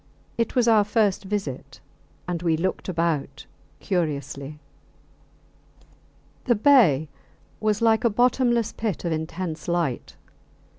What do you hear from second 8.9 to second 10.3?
of intense light.